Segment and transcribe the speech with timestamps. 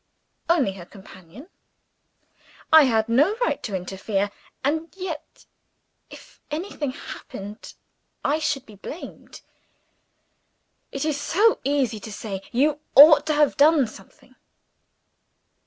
[0.49, 1.47] Only her companion.
[2.73, 4.31] I had no right to interfere
[4.63, 5.45] and yet,
[6.09, 7.75] if anything happened,
[8.25, 9.41] I should be blamed.
[10.91, 14.35] It is so easy to say, "You ought to have done something."